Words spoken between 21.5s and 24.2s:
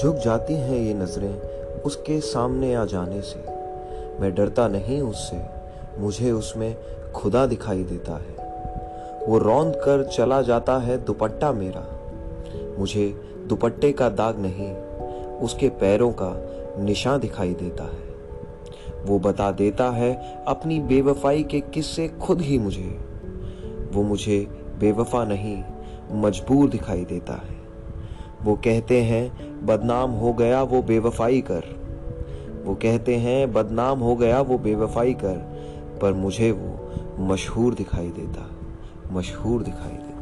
किस्से खुद ही मुझे। वो